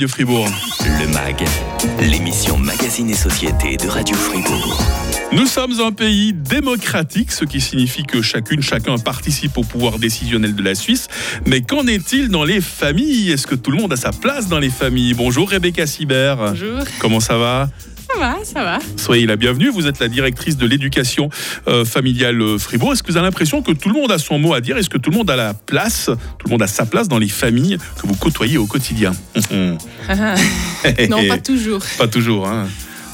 de 0.00 0.06
Fribourg. 0.06 0.48
Le 0.98 1.06
MAG, 1.08 1.44
l'émission 2.00 2.56
Magazine 2.56 3.10
et 3.10 3.14
Société 3.14 3.76
de 3.76 3.86
Radio 3.86 4.16
Fribourg. 4.16 4.82
Nous 5.30 5.44
sommes 5.44 5.78
un 5.78 5.92
pays 5.92 6.32
démocratique, 6.32 7.30
ce 7.30 7.44
qui 7.44 7.60
signifie 7.60 8.04
que 8.04 8.22
chacune, 8.22 8.62
chacun 8.62 8.96
participe 8.96 9.58
au 9.58 9.62
pouvoir 9.62 9.98
décisionnel 9.98 10.54
de 10.54 10.62
la 10.62 10.74
Suisse. 10.74 11.08
Mais 11.46 11.60
qu'en 11.60 11.86
est-il 11.86 12.30
dans 12.30 12.44
les 12.44 12.62
familles? 12.62 13.30
Est-ce 13.30 13.46
que 13.46 13.54
tout 13.54 13.70
le 13.70 13.76
monde 13.76 13.92
a 13.92 13.96
sa 13.96 14.10
place 14.10 14.48
dans 14.48 14.58
les 14.58 14.70
familles? 14.70 15.12
Bonjour 15.12 15.50
Rebecca 15.50 15.86
Sibert. 15.86 16.36
Bonjour. 16.38 16.78
Comment 16.98 17.20
ça 17.20 17.36
va? 17.36 17.68
Ça 18.12 18.18
va, 18.18 18.36
ça 18.44 18.64
va. 18.64 18.78
Soyez 18.96 19.26
la 19.26 19.36
bienvenue. 19.36 19.68
Vous 19.68 19.86
êtes 19.86 19.98
la 20.00 20.08
directrice 20.08 20.56
de 20.56 20.66
l'éducation 20.66 21.30
euh, 21.68 21.84
familiale 21.84 22.40
euh, 22.40 22.58
Fribourg. 22.58 22.92
Est-ce 22.92 23.02
que 23.02 23.12
vous 23.12 23.16
avez 23.16 23.26
l'impression 23.26 23.62
que 23.62 23.72
tout 23.72 23.88
le 23.88 23.94
monde 23.94 24.10
a 24.10 24.18
son 24.18 24.38
mot 24.38 24.54
à 24.54 24.60
dire? 24.60 24.76
Est-ce 24.76 24.90
que 24.90 24.98
tout 24.98 25.10
le 25.10 25.16
monde 25.16 25.30
a 25.30 25.36
la 25.36 25.54
place 25.54 26.06
Tout 26.38 26.46
le 26.46 26.50
monde 26.50 26.62
a 26.62 26.66
sa 26.66 26.86
place 26.86 27.08
dans 27.08 27.18
les 27.18 27.28
familles 27.28 27.78
que 28.00 28.06
vous 28.06 28.14
côtoyez 28.14 28.58
au 28.58 28.66
quotidien? 28.66 29.12
Non, 31.08 31.26
pas 31.28 31.38
toujours. 31.38 31.80
Pas 31.98 32.08
toujours. 32.08 32.48
Hein. 32.48 32.66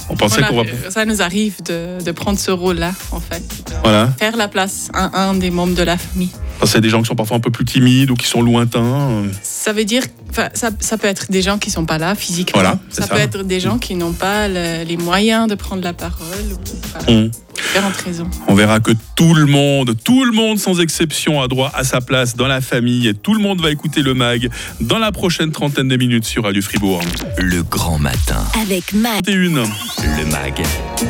On 0.08 0.16
pensait 0.16 0.42
qu'on 0.42 0.62
va. 0.62 0.64
Ça 0.90 1.04
nous 1.04 1.20
arrive 1.20 1.62
de, 1.64 2.02
de 2.02 2.12
prendre 2.12 2.38
ce 2.38 2.50
rôle-là, 2.50 2.92
en 3.10 3.20
fait. 3.20 3.42
Voilà. 3.82 4.12
Faire 4.18 4.36
la 4.36 4.48
place 4.48 4.88
à 4.94 5.22
un 5.22 5.34
des 5.34 5.50
membres 5.50 5.74
de 5.74 5.82
la 5.82 5.96
famille. 5.96 6.30
C'est 6.64 6.80
des 6.80 6.90
gens 6.90 7.00
qui 7.00 7.06
sont 7.06 7.14
parfois 7.14 7.36
un 7.36 7.40
peu 7.40 7.50
plus 7.50 7.64
timides 7.64 8.10
ou 8.10 8.14
qui 8.14 8.26
sont 8.26 8.42
lointains. 8.42 9.22
Ça 9.42 9.72
veut 9.72 9.84
dire, 9.84 10.02
ça, 10.32 10.70
ça 10.80 10.98
peut 10.98 11.06
être 11.06 11.30
des 11.30 11.42
gens 11.42 11.58
qui 11.58 11.70
sont 11.70 11.86
pas 11.86 11.98
là 11.98 12.14
physiquement. 12.14 12.60
Voilà, 12.60 12.78
ça, 12.88 13.02
ça, 13.02 13.14
peut 13.14 13.20
être 13.20 13.44
des 13.44 13.60
gens 13.60 13.78
qui 13.78 13.94
n'ont 13.94 14.12
pas 14.12 14.48
le, 14.48 14.84
les 14.84 14.96
moyens 14.96 15.48
de 15.48 15.54
prendre 15.54 15.82
la 15.82 15.92
parole. 15.92 16.16
Ou, 16.52 16.86
Mmh. 17.08 17.28
différentes 17.54 17.96
raisons. 17.96 18.30
On 18.48 18.54
verra 18.54 18.80
que 18.80 18.92
tout 19.14 19.34
le 19.34 19.46
monde, 19.46 19.94
tout 20.02 20.24
le 20.24 20.32
monde 20.32 20.58
sans 20.58 20.80
exception 20.80 21.40
a 21.42 21.48
droit 21.48 21.70
à 21.74 21.84
sa 21.84 22.00
place 22.00 22.36
dans 22.36 22.46
la 22.46 22.60
famille 22.60 23.08
et 23.08 23.14
tout 23.14 23.34
le 23.34 23.40
monde 23.40 23.60
va 23.60 23.70
écouter 23.70 24.02
le 24.02 24.14
MAG 24.14 24.50
dans 24.80 24.98
la 24.98 25.12
prochaine 25.12 25.52
trentaine 25.52 25.88
de 25.88 25.96
minutes 25.96 26.24
sur 26.24 26.44
Radio 26.44 26.62
Fribourg. 26.62 27.02
Le 27.38 27.62
grand 27.62 27.98
matin. 27.98 28.44
Avec 28.62 28.92
Mag. 28.92 29.28
Et 29.28 29.32
une. 29.32 29.56
Le 29.58 30.26
MAG, 30.30 30.62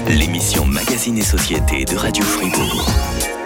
l'émission 0.08 0.66
Magazine 0.66 1.18
et 1.18 1.22
Société 1.22 1.84
de 1.84 1.96
Radio 1.96 2.24
Fribourg. 2.24 2.90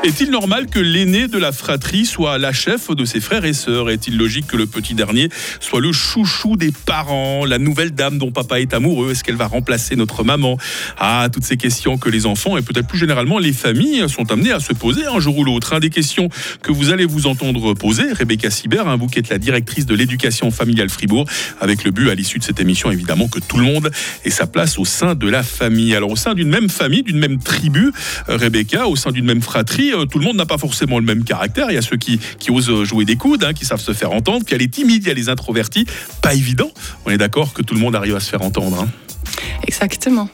Est-il 0.02 0.30
normal 0.30 0.66
que 0.66 0.78
l'aîné 0.78 1.28
de 1.28 1.36
la 1.36 1.52
fratrie 1.52 2.06
soit 2.06 2.38
la 2.38 2.54
chef 2.54 2.90
de 2.90 3.04
ses 3.04 3.20
frères 3.20 3.44
et 3.44 3.52
sœurs? 3.52 3.90
Est-il 3.90 4.16
logique 4.16 4.46
que 4.46 4.56
le 4.56 4.64
petit 4.64 4.94
dernier 4.94 5.28
soit 5.60 5.82
le 5.82 5.92
chouchou 5.92 6.56
des 6.56 6.72
parents, 6.72 7.44
la 7.44 7.58
nouvelle 7.58 7.90
dame 7.90 8.16
dont 8.16 8.30
papa 8.30 8.60
est 8.60 8.72
amoureux? 8.72 9.10
Est-ce 9.10 9.22
qu'elle 9.22 9.36
va 9.36 9.46
remplacer 9.46 9.96
notre 9.96 10.24
maman? 10.24 10.56
Ah, 10.96 11.28
toutes 11.30 11.44
ces 11.44 11.58
questions 11.58 11.98
que 11.98 12.08
les 12.08 12.24
enfants 12.24 12.56
et 12.56 12.62
peut-être 12.62 12.86
plus 12.86 12.96
généralement 12.96 13.38
les 13.38 13.52
familles 13.52 14.08
sont 14.08 14.32
amenés 14.32 14.52
à 14.52 14.58
se 14.58 14.72
poser 14.72 15.04
un 15.04 15.20
jour 15.20 15.36
ou 15.36 15.44
l'autre. 15.44 15.74
Un 15.74 15.80
des 15.80 15.90
questions 15.90 16.30
que 16.62 16.72
vous 16.72 16.90
allez 16.90 17.04
vous 17.04 17.26
entendre 17.26 17.74
poser, 17.74 18.10
Rebecca 18.14 18.50
Sibert, 18.50 18.96
vous 18.96 19.06
qui 19.06 19.18
êtes 19.18 19.28
la 19.28 19.38
directrice 19.38 19.84
de 19.84 19.94
l'éducation 19.94 20.50
familiale 20.50 20.88
Fribourg, 20.88 21.26
avec 21.60 21.84
le 21.84 21.90
but 21.90 22.08
à 22.08 22.14
l'issue 22.14 22.38
de 22.38 22.44
cette 22.44 22.58
émission 22.58 22.90
évidemment 22.90 23.28
que 23.28 23.38
tout 23.38 23.58
le 23.58 23.64
monde 23.64 23.90
ait 24.24 24.30
sa 24.30 24.46
place 24.46 24.78
au 24.78 24.86
sein 24.86 25.14
de 25.14 25.28
la 25.28 25.42
famille. 25.42 25.94
Alors 25.94 26.10
au 26.10 26.16
sein 26.16 26.32
d'une 26.32 26.48
même 26.48 26.70
famille, 26.70 27.02
d'une 27.02 27.18
même 27.18 27.38
tribu, 27.38 27.92
euh, 28.30 28.38
Rebecca, 28.38 28.88
au 28.88 28.96
sein 28.96 29.12
d'une 29.12 29.26
même 29.26 29.42
fratrie, 29.42 29.89
euh, 29.92 30.04
tout 30.06 30.18
le 30.18 30.24
monde 30.24 30.36
n'a 30.36 30.46
pas 30.46 30.58
forcément 30.58 30.98
le 30.98 31.04
même 31.04 31.24
caractère. 31.24 31.70
Il 31.70 31.74
y 31.74 31.78
a 31.78 31.82
ceux 31.82 31.96
qui, 31.96 32.18
qui 32.38 32.50
osent 32.50 32.84
jouer 32.84 33.04
des 33.04 33.16
coudes, 33.16 33.44
hein, 33.44 33.52
qui 33.52 33.64
savent 33.64 33.80
se 33.80 33.92
faire 33.92 34.12
entendre, 34.12 34.44
puis 34.44 34.54
il 34.54 34.58
y 34.58 34.60
a 34.60 34.64
les 34.64 34.70
timides, 34.70 35.04
il 35.04 35.08
y 35.08 35.10
a 35.10 35.14
les 35.14 35.28
introvertis. 35.28 35.86
Pas 36.22 36.34
évident. 36.34 36.70
On 37.06 37.10
est 37.10 37.18
d'accord 37.18 37.52
que 37.52 37.62
tout 37.62 37.74
le 37.74 37.80
monde 37.80 37.94
arrive 37.96 38.16
à 38.16 38.20
se 38.20 38.30
faire 38.30 38.42
entendre. 38.42 38.82
hein. 38.82 38.88
Exactement. 39.66 40.28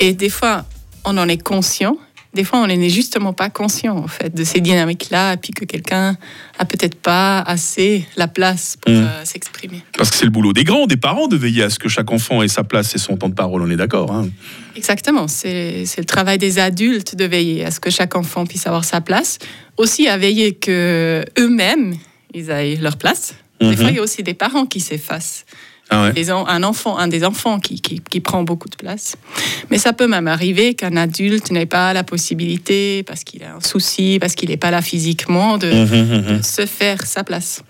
Et 0.00 0.12
des 0.12 0.30
fois, 0.30 0.64
on 1.04 1.16
en 1.18 1.28
est 1.28 1.42
conscient. 1.42 1.96
Des 2.34 2.44
fois, 2.44 2.58
on 2.58 2.66
n'est 2.66 2.90
justement 2.90 3.32
pas 3.32 3.48
conscient 3.48 3.96
en 3.96 4.08
fait 4.08 4.34
de 4.34 4.44
ces 4.44 4.60
dynamiques-là, 4.60 5.34
et 5.34 5.36
puis 5.38 5.52
que 5.52 5.64
quelqu'un 5.64 6.16
a 6.58 6.64
peut-être 6.66 6.96
pas 6.96 7.40
assez 7.40 8.04
la 8.16 8.28
place 8.28 8.76
pour 8.80 8.92
Mm. 8.92 8.96
euh, 9.04 9.24
s'exprimer. 9.24 9.82
Parce 9.96 10.10
que 10.10 10.16
c'est 10.16 10.24
le 10.26 10.30
boulot 10.30 10.52
des 10.52 10.64
grands, 10.64 10.86
des 10.86 10.98
parents, 10.98 11.28
de 11.28 11.36
veiller 11.36 11.62
à 11.62 11.70
ce 11.70 11.78
que 11.78 11.88
chaque 11.88 12.10
enfant 12.12 12.42
ait 12.42 12.48
sa 12.48 12.62
place 12.64 12.94
et 12.94 12.98
son 12.98 13.16
temps 13.16 13.30
de 13.30 13.34
parole. 13.34 13.62
On 13.62 13.70
est 13.70 13.76
d'accord. 13.76 14.12
hein. 14.12 14.28
Exactement, 14.76 15.28
c'est 15.28 15.84
le 15.96 16.04
travail 16.04 16.36
des 16.36 16.58
adultes 16.58 17.14
de 17.16 17.24
veiller 17.24 17.64
à 17.64 17.70
ce 17.70 17.80
que 17.80 17.88
chaque 17.90 18.14
enfant 18.16 18.44
puisse 18.44 18.66
avoir 18.66 18.84
sa 18.84 19.00
place, 19.00 19.38
aussi 19.78 20.06
à 20.08 20.18
veiller 20.18 20.54
que 20.54 21.24
eux-mêmes 21.38 21.94
ils 22.34 22.50
aient 22.50 22.76
leur 22.76 22.98
place. 22.98 23.34
Des 23.60 23.68
Mhm. 23.68 23.76
fois, 23.76 23.88
il 23.90 23.96
y 23.96 23.98
a 23.98 24.02
aussi 24.02 24.22
des 24.22 24.34
parents 24.34 24.66
qui 24.66 24.80
s'effacent. 24.80 25.46
Ah 25.88 26.04
ouais. 26.04 26.12
Les 26.14 26.32
en- 26.32 26.46
un 26.46 26.62
enfant, 26.64 26.98
un 26.98 27.06
des 27.08 27.24
enfants 27.24 27.60
qui, 27.60 27.80
qui, 27.80 28.00
qui 28.00 28.20
prend 28.20 28.42
beaucoup 28.42 28.68
de 28.68 28.74
place. 28.76 29.16
Mais 29.70 29.78
ça 29.78 29.92
peut 29.92 30.08
même 30.08 30.26
arriver 30.28 30.74
qu'un 30.74 30.96
adulte 30.96 31.50
n'ait 31.52 31.66
pas 31.66 31.92
la 31.92 32.02
possibilité, 32.04 33.02
parce 33.04 33.22
qu'il 33.24 33.42
a 33.44 33.54
un 33.56 33.60
souci, 33.60 34.18
parce 34.20 34.34
qu'il 34.34 34.48
n'est 34.50 34.56
pas 34.56 34.70
là 34.70 34.82
physiquement, 34.82 35.58
de, 35.58 35.68
Mhm, 35.72 36.22
mhm. 36.32 36.38
de 36.38 36.42
se 36.42 36.66
faire 36.66 37.06
sa 37.06 37.22
place. 37.24 37.62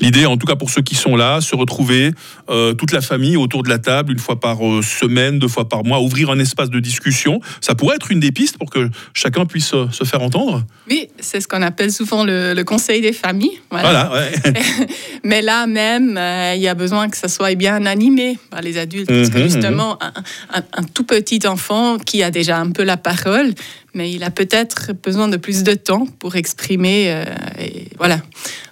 L'idée, 0.00 0.26
en 0.26 0.36
tout 0.36 0.46
cas 0.46 0.56
pour 0.56 0.70
ceux 0.70 0.82
qui 0.82 0.94
sont 0.94 1.14
là, 1.16 1.40
se 1.40 1.54
retrouver 1.54 2.10
euh, 2.48 2.74
toute 2.74 2.92
la 2.92 3.00
famille 3.00 3.36
autour 3.36 3.62
de 3.62 3.68
la 3.68 3.78
table 3.78 4.12
une 4.12 4.18
fois 4.18 4.40
par 4.40 4.66
euh, 4.66 4.82
semaine, 4.82 5.38
deux 5.38 5.48
fois 5.48 5.68
par 5.68 5.84
mois, 5.84 6.00
ouvrir 6.00 6.30
un 6.30 6.38
espace 6.38 6.70
de 6.70 6.80
discussion. 6.80 7.40
Ça 7.60 7.74
pourrait 7.74 7.96
être 7.96 8.10
une 8.10 8.20
des 8.20 8.32
pistes 8.32 8.58
pour 8.58 8.68
que 8.70 8.90
chacun 9.14 9.46
puisse 9.46 9.72
euh, 9.74 9.86
se 9.92 10.04
faire 10.04 10.22
entendre. 10.22 10.64
Oui, 10.90 11.08
c'est 11.20 11.40
ce 11.40 11.46
qu'on 11.48 11.62
appelle 11.62 11.92
souvent 11.92 12.24
le, 12.24 12.52
le 12.54 12.64
conseil 12.64 13.00
des 13.00 13.12
familles. 13.12 13.58
Voilà. 13.70 14.06
Voilà. 14.10 14.12
ouais. 14.26 14.52
Mais 15.24 15.42
là 15.42 15.66
même, 15.66 16.18
il 16.56 16.60
y 16.62 16.68
a 16.68 16.74
besoin 16.74 17.08
que 17.08 17.16
ça 17.16 17.28
soit 17.28 17.50
bien 17.60 17.86
animé 17.86 18.38
par 18.50 18.62
les 18.62 18.76
adultes. 18.78 19.06
Parce 19.08 19.28
que 19.30 19.38
Mhm, 19.38 19.44
justement, 19.50 19.98
un, 20.02 20.12
un- 20.58 20.64
un 20.80 20.82
tout 20.82 21.04
petit 21.04 21.46
enfant 21.46 21.98
qui 21.98 22.22
a 22.24 22.30
déjà 22.30 22.58
un 22.58 22.70
peu 22.72 22.82
la 22.82 22.96
parole, 22.96 23.52
mais 23.94 24.10
il 24.10 24.24
a 24.24 24.30
peut-être 24.30 24.92
besoin 25.04 25.28
de 25.28 25.36
plus 25.36 25.62
de 25.62 25.74
temps 25.74 26.06
pour 26.18 26.34
exprimer. 26.36 27.04
euh, 27.12 27.24
et 27.60 27.86
voilà. 27.98 28.18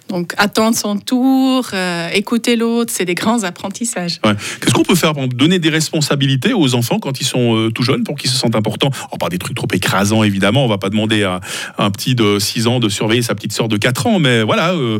Donc, 0.09 0.33
attendre 0.37 0.75
son 0.75 0.97
tour, 0.97 1.67
euh, 1.71 2.09
écouter 2.15 2.55
l'autre, 2.55 2.91
c'est 2.91 3.05
des 3.05 3.13
grands 3.13 3.43
apprentissages. 3.43 4.19
Ouais. 4.25 4.33
Qu'est-ce 4.59 4.73
qu'on 4.73 4.81
peut 4.83 4.95
faire 4.95 5.13
pour 5.13 5.27
donner 5.27 5.59
des 5.59 5.69
responsabilités 5.69 6.51
aux 6.51 6.73
enfants 6.73 6.97
quand 6.97 7.21
ils 7.21 7.27
sont 7.27 7.55
euh, 7.55 7.69
tout 7.69 7.83
jeunes 7.83 8.03
pour 8.03 8.15
qu'ils 8.15 8.31
se 8.31 8.35
sentent 8.35 8.55
importants? 8.55 8.89
Alors, 8.89 9.19
pas 9.19 9.29
des 9.29 9.37
trucs 9.37 9.55
trop 9.55 9.67
écrasants, 9.71 10.23
évidemment. 10.23 10.65
On 10.65 10.67
va 10.67 10.79
pas 10.79 10.89
demander 10.89 11.21
à, 11.23 11.41
à 11.77 11.85
un 11.85 11.91
petit 11.91 12.15
de 12.15 12.39
6 12.39 12.65
ans 12.65 12.79
de 12.79 12.89
surveiller 12.89 13.21
sa 13.21 13.35
petite 13.35 13.53
sœur 13.53 13.67
de 13.67 13.77
4 13.77 14.07
ans, 14.07 14.17
mais 14.17 14.41
voilà, 14.41 14.73
euh, 14.73 14.99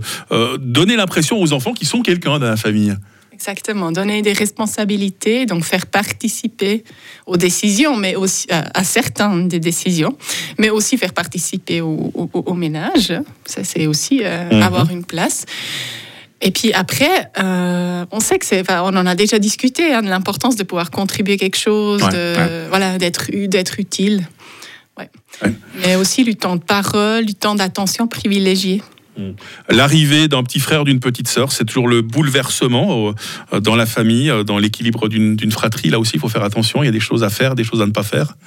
donner 0.60 0.96
l'impression 0.96 1.42
aux 1.42 1.54
enfants 1.54 1.74
qu'ils 1.74 1.88
sont 1.88 2.04
quelqu'un 2.04 2.38
dans 2.38 2.46
la 2.48 2.58
famille. 2.58 2.94
Exactement, 3.40 3.94
donner 3.94 4.22
des 4.22 4.34
responsabilités, 4.34 5.46
donc 5.46 5.64
faire 5.64 5.86
participer 5.86 6.84
aux 7.26 7.38
décisions, 7.38 7.96
mais 7.96 8.16
aussi 8.18 8.46
à, 8.52 8.66
à 8.78 8.84
certaines 8.84 9.48
des 9.48 9.62
décisions, 9.62 10.18
mais 10.58 10.70
aussi 10.70 10.98
faire 10.98 11.14
participer 11.14 11.80
au, 11.80 12.12
au- 12.14 12.30
au 12.34 12.54
ménage. 12.54 13.14
Ça, 13.46 13.64
c'est 13.64 13.88
aussi 13.88 14.20
euh, 14.24 14.50
Mhm. 14.52 14.62
avoir 14.62 14.92
une 14.92 15.06
place. 15.06 15.46
Et 16.42 16.52
puis 16.52 16.74
après, 16.74 17.32
euh, 17.40 18.06
on 18.12 18.20
sait 18.20 18.40
que 18.40 18.46
c'est, 18.46 18.60
enfin, 18.60 18.82
on 18.84 18.96
en 18.98 19.06
a 19.06 19.16
déjà 19.16 19.40
discuté 19.40 19.94
hein, 19.94 20.02
de 20.02 20.10
l'importance 20.10 20.58
de 20.58 20.64
pouvoir 20.64 20.92
contribuer 20.92 21.38
quelque 21.38 21.58
chose, 21.58 22.04
Ouais, 22.04 22.10
de, 22.12 22.38
ouais. 22.38 22.68
voilà, 22.70 22.98
d'être, 22.98 23.30
utile. 23.80 24.28
Ouais. 24.98 25.10
Mais 25.82 25.96
aussi 25.96 26.26
du 26.26 26.36
temps 26.36 26.58
de 26.58 26.62
parole, 26.64 27.26
du 27.26 27.36
temps 27.36 27.56
d'attention 27.56 28.06
privilégié. 28.08 28.82
L'arrivée 29.70 30.28
d'un 30.28 30.44
petit 30.44 30.60
frère, 30.60 30.84
d'une 30.84 31.00
petite 31.00 31.28
sœur, 31.28 31.52
c'est 31.52 31.66
toujours 31.66 31.88
le 31.88 32.02
bouleversement 32.02 33.14
euh, 33.54 33.60
dans 33.60 33.76
la 33.76 33.86
famille, 33.86 34.30
euh, 34.30 34.44
dans 34.44 34.58
l'équilibre 34.58 35.08
d'une 35.08 35.52
fratrie. 35.52 35.90
Là 35.90 36.00
aussi, 36.00 36.14
il 36.16 36.20
faut 36.20 36.30
faire 36.30 36.44
attention. 36.44 36.84
Il 36.84 36.86
y 36.86 36.90
a 36.90 36.94
des 36.94 37.00
choses 37.00 37.24
à 37.24 37.30
faire, 37.30 37.56
des 37.56 37.64
choses 37.64 37.82
à 37.82 37.86
ne 37.86 37.92
pas 37.92 38.04
faire. 38.04 38.36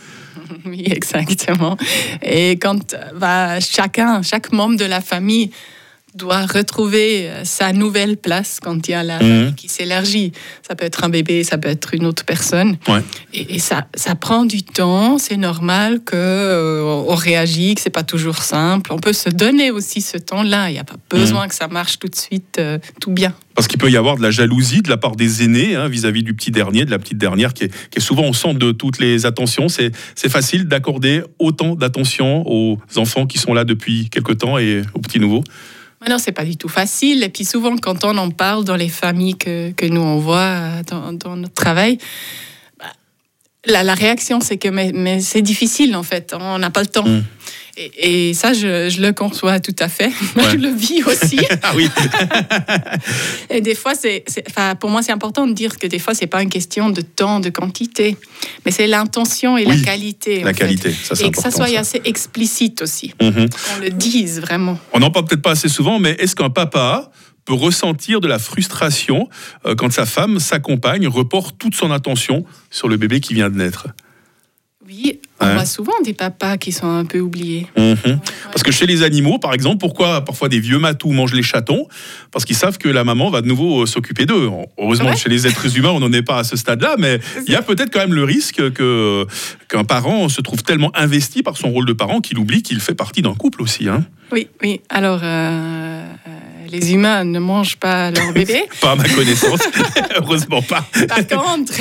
Oui, 0.65 0.84
exactement. 0.87 1.77
Et 2.22 2.53
quand 2.53 2.94
euh, 2.94 2.99
bah, 3.19 3.59
chacun, 3.59 4.22
chaque 4.22 4.53
membre 4.53 4.77
de 4.77 4.84
la 4.84 5.00
famille 5.00 5.50
doit 6.15 6.45
retrouver 6.47 7.28
euh, 7.31 7.45
sa 7.45 7.73
nouvelle 7.73 8.17
place 8.17 8.59
quand 8.62 8.87
il 8.89 8.91
y 8.91 8.95
a 8.95 9.03
la 9.03 9.15
Mhm. 9.19 9.21
famille 9.21 9.55
qui 9.55 9.69
s'élargit. 9.69 10.33
Ça 10.67 10.75
peut 10.75 10.84
être 10.84 11.05
un 11.05 11.09
bébé, 11.09 11.43
ça 11.45 11.59
peut 11.59 11.69
être 11.69 11.95
une 11.95 12.05
autre 12.06 12.25
personne. 12.25 12.77
Ouais. 12.89 13.00
Et, 13.33 13.55
et 13.55 13.59
ça, 13.59 13.87
ça 13.95 14.15
prend 14.15 14.45
du 14.45 14.62
temps. 14.62 15.19
C'est 15.19 15.37
normal 15.37 16.00
que 16.05 16.15
euh, 16.17 17.05
on 17.09 17.15
réagit, 17.15 17.75
que 17.75 17.81
c'est 17.81 17.91
pas 17.91 18.03
toujours 18.03 18.43
simple. 18.43 18.93
On 18.93 18.99
peut 18.99 19.12
se 19.12 19.31
donner 19.31 19.71
aussi 19.71 20.00
ce 20.00 20.19
temps-là. 20.19 20.71
Il 20.71 20.75
n'y 20.75 20.78
a 20.78 20.84
pas 20.84 20.97
besoin 21.11 21.49
que 21.49 21.55
ça 21.55 21.69
marche 21.69 21.99
tout 21.99 22.09
de 22.09 22.17
suite, 22.17 22.56
euh, 22.59 22.79
tout 23.00 23.11
bien. 23.11 23.34
Parce 23.55 23.69
qu'il 23.69 23.79
peut 23.79 23.91
y 23.91 23.97
avoir 23.99 24.17
de 24.17 24.23
la 24.23 24.31
jalousie 24.31 24.81
de 24.81 24.89
la 24.89 24.97
part 24.97 25.15
des 25.15 25.43
aînés 25.44 25.77
hein, 25.77 25.87
vis-à-vis 25.89 26.23
du 26.23 26.33
petit 26.34 26.50
dernier, 26.50 26.87
de 26.87 26.91
la 26.91 26.99
petite 26.99 27.19
dernière, 27.19 27.53
qui 27.53 27.64
est, 27.64 27.69
qui 27.91 27.99
est 27.99 28.00
souvent 28.03 28.26
au 28.29 28.32
centre 28.32 28.59
de 28.59 28.73
toutes 28.73 28.99
les 28.99 29.26
attentions. 29.26 29.69
C'est 29.69 29.91
c'est 30.14 30.31
facile 30.31 30.69
d'accorder 30.69 31.23
autant 31.38 31.75
d'attention 31.75 32.44
aux 32.47 32.79
enfants 32.97 33.26
qui 33.26 33.37
sont 33.38 33.53
là 33.53 33.64
depuis 33.64 34.09
quelque 34.11 34.32
temps 34.32 34.56
et 34.59 34.82
aux 34.94 35.00
petits 35.00 35.20
nouveaux. 35.20 35.44
Non, 36.08 36.19
c'est 36.19 36.32
pas 36.32 36.44
du 36.44 36.56
tout 36.56 36.69
facile. 36.69 37.22
Et 37.22 37.28
puis 37.28 37.44
souvent, 37.44 37.76
quand 37.76 38.04
on 38.04 38.16
en 38.19 38.31
parle 38.31 38.64
dans 38.64 38.76
les 38.76 38.88
familles 38.88 39.37
que, 39.37 39.70
que 39.72 39.87
nous 39.87 40.00
on 40.00 40.19
voit 40.19 40.37
euh, 40.38 40.82
dans, 40.88 41.12
dans 41.12 41.37
notre 41.37 41.54
travail, 41.54 41.99
bah, 42.78 42.87
la, 43.66 43.82
la 43.82 43.94
réaction 43.94 44.40
c'est 44.40 44.56
que 44.56 44.69
mais, 44.69 44.93
mais 44.93 45.20
c'est 45.20 45.43
difficile 45.43 45.94
en 45.96 46.02
fait. 46.02 46.34
On 46.38 46.58
n'a 46.58 46.70
pas 46.70 46.81
le 46.81 46.88
temps. 46.88 47.06
Mm. 47.06 47.25
Et, 47.77 48.29
et 48.29 48.35
ça, 48.35 48.53
je, 48.53 48.91
je 48.91 49.01
le 49.01 49.13
conçois 49.13 49.59
tout 49.61 49.75
à 49.79 49.89
fait. 49.89 50.11
Ouais. 50.37 50.45
je 50.53 50.57
le 50.57 50.69
vis 50.69 51.03
aussi. 51.05 51.39
Ah 51.63 51.73
oui, 51.75 51.89
Et 53.51 53.61
des 53.61 53.75
fois, 53.75 53.95
c'est, 53.95 54.25
pour 54.81 54.91
moi, 54.91 55.03
c'est 55.03 55.13
important 55.13 55.47
de 55.47 55.53
dire 55.53 55.79
que 55.79 55.87
des 55.87 55.99
fois, 55.99 56.15
c'est 56.15 56.27
pas 56.27 56.43
une 56.43 56.49
question 56.51 56.91
de 56.91 57.01
temps, 57.01 57.41
de 57.41 57.51
quantité, 57.51 58.17
mais 58.65 58.71
c'est 58.73 58.87
l'intention 58.87 59.57
et 59.57 59.67
Oui, 59.67 59.77
la 59.79 59.83
qualité. 59.85 60.41
la 60.43 60.49
fait. 60.53 60.59
qualité, 60.61 60.93
ça 60.93 61.15
c'est 61.15 61.27
Et 61.27 61.31
que 61.31 61.39
ça 61.41 61.51
soit 61.51 61.69
ça. 61.69 61.81
assez 61.81 62.01
explicite 62.05 62.83
aussi, 62.83 63.15
Mhm. 63.23 63.49
qu'on 63.49 63.81
le 63.81 63.91
dise 63.91 64.41
vraiment. 64.41 64.79
On 64.93 65.01
n'en 65.01 65.11
parle 65.11 65.27
peut-être 65.27 65.43
pas 65.43 65.53
assez 65.53 65.69
souvent, 65.69 65.99
mais 65.99 66.11
est-ce 66.19 66.35
qu'un 66.37 66.51
papa 66.51 67.11
peut 67.45 67.55
ressentir 67.55 68.21
de 68.21 68.29
la 68.29 68.39
frustration 68.39 69.29
euh, 69.67 69.75
quand 69.75 69.93
sa 69.93 70.07
femme, 70.07 70.39
sa 70.39 70.59
compagne, 70.61 71.09
reporte 71.09 71.59
toute 71.59 71.75
son 71.75 71.91
attention 71.91 72.45
sur 72.71 72.89
le 72.89 72.97
bébé 72.97 73.21
qui 73.21 73.35
vient 73.35 73.51
de 73.51 73.57
naître? 73.57 73.89
Oui, 74.87 75.21
on 75.43 75.47
Ouais. 75.47 75.55
voit 75.55 75.65
souvent 75.65 75.93
des 76.05 76.12
papas 76.15 76.56
qui 76.56 76.73
sont 76.73 76.87
un 76.89 77.05
peu 77.05 77.19
oubliés. 77.21 77.67
Mhm. 77.77 78.21
Parce 78.44 78.62
que 78.62 78.71
chez 78.73 78.87
les 78.87 79.03
animaux, 79.03 79.39
par 79.39 79.53
exemple, 79.55 79.79
pourquoi 79.79 80.25
parfois 80.25 80.49
des 80.49 80.61
vieux 80.61 80.79
matous 80.79 81.11
mangent 81.12 81.35
les 81.35 81.43
chatons? 81.43 81.87
Parce 82.31 82.44
qu'ils 82.44 82.56
savent 82.56 82.79
que 82.79 82.89
la 82.89 83.05
maman 83.05 83.29
va 83.31 83.41
de 83.43 83.49
nouveau 83.49 83.83
euh, 83.83 83.87
s'occuper 83.87 84.25
d'eux. 84.27 84.49
Heureusement, 84.79 85.11
Ouais. 85.11 85.17
chez 85.17 85.29
les 85.29 85.47
êtres 85.47 85.77
humains, 85.77 85.91
on 85.91 86.00
n'en 86.00 86.12
est 86.12 86.23
pas 86.23 86.39
à 86.39 86.44
ce 86.44 86.56
stade-là, 86.56 86.94
mais 86.99 87.19
il 87.47 87.53
y 87.53 87.56
a 87.56 87.62
peut-être 87.62 87.91
quand 87.93 88.00
même 88.00 88.15
le 88.15 88.25
risque 88.25 88.73
que 88.73 89.27
qu'un 89.69 89.85
parent 89.85 90.29
se 90.29 90.41
trouve 90.41 90.62
tellement 90.62 90.91
investi 90.94 91.43
par 91.43 91.56
son 91.56 91.71
rôle 91.71 91.87
de 91.87 91.93
parent 91.93 92.21
qu'il 92.21 92.38
oublie 92.38 92.62
qu'il 92.62 92.81
fait 92.81 92.95
partie 92.95 93.23
d'un 93.23 93.35
couple 93.35 93.62
aussi. 93.62 93.88
Hein. 93.88 94.05
Oui, 94.31 94.49
oui. 94.62 94.81
Alors, 94.88 95.21
euh, 95.23 95.27
euh, 95.27 96.31
les 96.71 96.93
humains 96.95 97.25
ne 97.25 97.38
mangent 97.38 97.77
pas 97.77 98.11
leur 98.11 98.33
bébé. 98.33 98.62
Pas 98.81 98.93
à 98.93 98.97
ma 98.97 99.09
connaissance, 99.09 99.61
heureusement 100.17 100.62
pas. 100.62 100.85
Par 101.09 101.27
contre, 101.27 101.73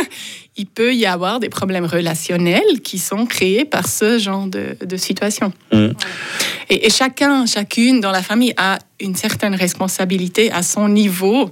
il 0.56 0.66
peut 0.66 0.94
y 0.94 1.06
avoir 1.06 1.40
des 1.40 1.48
problèmes 1.48 1.84
relationnels 1.86 2.80
qui 2.82 2.98
sont 2.98 3.24
créés 3.26 3.64
par 3.64 3.86
ce 3.88 4.18
genre 4.18 4.46
de, 4.46 4.76
de 4.84 4.96
situation. 4.96 5.52
Mm. 5.72 5.88
Et, 6.68 6.86
et 6.86 6.90
chacun, 6.90 7.46
chacune 7.46 8.00
dans 8.00 8.10
la 8.10 8.22
famille 8.22 8.52
a 8.56 8.78
une 9.00 9.16
certaine 9.16 9.54
responsabilité 9.54 10.50
à 10.52 10.62
son 10.62 10.88
niveau. 10.88 11.50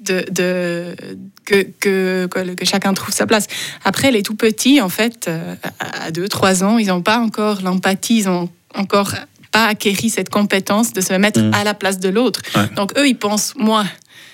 De, 0.00 0.24
de- 0.32 0.96
que, 1.44 1.62
que, 1.78 2.26
que, 2.26 2.54
que 2.54 2.64
chacun 2.64 2.92
trouve 2.92 3.14
sa 3.14 3.24
place. 3.24 3.46
Après, 3.84 4.10
les 4.10 4.24
tout 4.24 4.34
petits, 4.34 4.80
en 4.80 4.88
fait, 4.88 5.28
euh, 5.28 5.54
à 5.78 6.10
2-3 6.10 6.64
ans, 6.64 6.78
ils 6.78 6.88
n'ont 6.88 7.02
pas 7.02 7.18
encore 7.18 7.62
l'empathie, 7.62 8.18
ils 8.18 8.26
n'ont 8.26 8.48
encore 8.74 9.14
pas 9.52 9.66
acquéri 9.66 10.10
cette 10.10 10.30
compétence 10.30 10.92
de 10.92 11.00
se 11.00 11.12
mettre 11.12 11.40
Mm. 11.40 11.54
à 11.54 11.64
la 11.64 11.74
place 11.74 12.00
de 12.00 12.08
l'autre. 12.08 12.40
Ouais. 12.56 12.68
Donc, 12.74 12.98
eux, 12.98 13.06
ils 13.06 13.18
pensent 13.18 13.54
moi. 13.56 13.84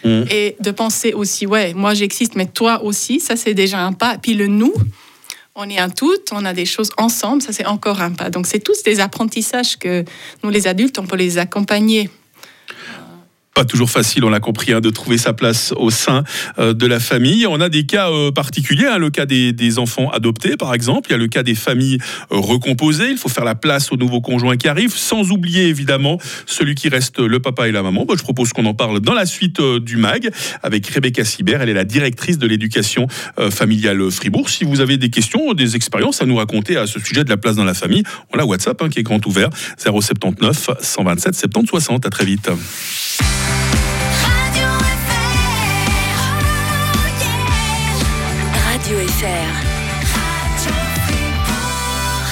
Mm. 0.04 0.22
Et 0.30 0.56
de 0.60 0.70
penser 0.70 1.12
aussi, 1.12 1.44
ouais, 1.44 1.74
moi 1.74 1.92
j'existe, 1.92 2.36
mais 2.36 2.46
toi 2.46 2.82
aussi, 2.84 3.18
ça 3.20 3.34
c'est 3.36 3.54
déjà 3.54 3.80
un 3.80 3.92
pas. 3.92 4.16
Puis 4.16 4.34
le 4.34 4.46
nous, 4.46 4.72
on 5.56 5.68
est 5.68 5.78
un 5.78 5.90
tout, 5.90 6.16
on 6.30 6.44
a 6.44 6.52
des 6.54 6.66
choses 6.66 6.90
ensemble, 6.96 7.42
ça 7.42 7.52
c'est 7.52 7.66
encore 7.66 8.00
un 8.00 8.12
pas. 8.12 8.30
Donc 8.30 8.46
c'est 8.46 8.60
tous 8.60 8.84
des 8.84 9.00
apprentissages 9.00 9.76
que 9.76 10.04
nous 10.44 10.50
les 10.50 10.68
adultes, 10.68 11.00
on 11.00 11.06
peut 11.06 11.16
les 11.16 11.36
accompagner. 11.38 12.08
Pas 13.58 13.64
toujours 13.64 13.90
facile, 13.90 14.24
on 14.24 14.28
l'a 14.28 14.38
compris, 14.38 14.72
hein, 14.72 14.80
de 14.80 14.88
trouver 14.88 15.18
sa 15.18 15.32
place 15.32 15.74
au 15.76 15.90
sein 15.90 16.22
euh, 16.60 16.74
de 16.74 16.86
la 16.86 17.00
famille. 17.00 17.44
On 17.44 17.60
a 17.60 17.68
des 17.68 17.86
cas 17.86 18.08
euh, 18.08 18.30
particuliers, 18.30 18.86
hein, 18.86 18.98
le 18.98 19.10
cas 19.10 19.26
des, 19.26 19.78
enfants 19.80 20.10
adoptés 20.10 20.56
par 20.56 20.74
exemple, 20.74 21.08
il 21.08 21.12
y 21.12 21.14
a 21.16 21.18
le 21.18 21.26
cas 21.26 21.42
des 21.42 21.56
familles 21.56 21.98
euh, 22.30 22.36
recomposées, 22.36 23.10
il 23.10 23.16
faut 23.16 23.28
faire 23.28 23.44
la 23.44 23.56
place 23.56 23.90
aux 23.90 23.96
nouveaux 23.96 24.20
conjoints 24.20 24.56
qui 24.56 24.68
arrivent, 24.68 24.94
sans 24.94 25.32
oublier 25.32 25.66
évidemment 25.66 26.20
celui 26.46 26.76
qui 26.76 26.88
reste 26.88 27.18
le 27.18 27.40
papa 27.40 27.66
et 27.66 27.72
la 27.72 27.82
maman. 27.82 28.04
Bah, 28.04 28.14
je 28.16 28.22
propose 28.22 28.52
qu'on 28.52 28.64
en 28.64 28.74
parle 28.74 29.00
dans 29.00 29.12
la 29.12 29.26
suite 29.26 29.60
du 29.60 29.96
MAG 29.96 30.30
avec 30.62 30.86
Rebecca 30.86 31.24
Sibert, 31.24 31.60
elle 31.60 31.68
est 31.68 31.74
la 31.74 31.84
directrice 31.84 32.38
de 32.38 32.46
l'éducation 32.46 33.08
familiale 33.50 34.08
Fribourg. 34.12 34.50
Si 34.50 34.62
vous 34.62 34.80
avez 34.80 34.98
des 34.98 35.10
questions, 35.10 35.52
des 35.54 35.74
expériences 35.74 36.22
à 36.22 36.26
nous 36.26 36.36
raconter 36.36 36.76
à 36.76 36.86
ce 36.86 37.00
sujet 37.00 37.24
de 37.24 37.30
la 37.30 37.36
place 37.36 37.56
dans 37.56 37.64
la 37.64 37.74
famille, 37.74 38.04
on 38.32 38.38
a 38.38 38.44
WhatsApp 38.44 38.80
hein, 38.82 38.88
qui 38.88 39.00
est 39.00 39.02
grand 39.02 39.26
ouvert, 39.26 39.50
079 39.78 40.70
127 40.80 41.34
70 41.34 41.68
60. 41.68 42.06
À 42.06 42.10
très 42.10 42.24
vite. 42.24 42.48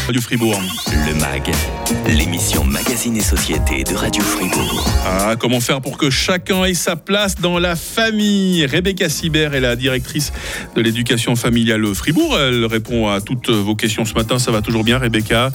Radio 0.06 0.20
Fribourg. 0.20 0.60
Le 0.86 1.14
MAG, 1.14 1.52
l'émission 2.06 2.62
Magazine 2.62 3.16
et 3.16 3.22
Société 3.22 3.82
de 3.82 3.96
Radio 3.96 4.22
Fribourg. 4.22 4.88
Ah, 5.04 5.34
comment 5.36 5.58
faire 5.58 5.80
pour 5.80 5.98
que 5.98 6.10
chacun 6.10 6.64
ait 6.64 6.74
sa 6.74 6.94
place 6.94 7.34
dans 7.34 7.58
la 7.58 7.74
famille? 7.74 8.64
Rebecca 8.66 9.08
Sibert 9.08 9.54
est 9.54 9.60
la 9.60 9.74
directrice 9.74 10.32
de 10.76 10.80
l'éducation 10.80 11.34
familiale 11.34 11.84
Fribourg. 11.92 12.38
Elle 12.38 12.64
répond 12.66 13.08
à 13.08 13.20
toutes 13.20 13.50
vos 13.50 13.74
questions 13.74 14.04
ce 14.04 14.14
matin. 14.14 14.38
Ça 14.38 14.52
va 14.52 14.62
toujours 14.62 14.84
bien, 14.84 14.98
Rebecca? 14.98 15.50